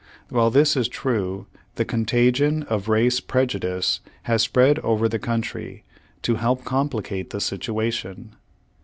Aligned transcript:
While 0.29 0.49
this 0.49 0.75
is 0.75 0.87
true, 0.87 1.45
the 1.75 1.85
contagion 1.85 2.63
of 2.63 2.89
race 2.89 3.19
prejudice, 3.19 3.99
has 4.23 4.41
spread 4.41 4.79
over 4.79 5.07
the 5.07 5.19
country, 5.19 5.83
to 6.23 6.37
help 6.41 6.63
complicate 6.63 7.29
the 7.29 7.39
situation. 7.39 8.35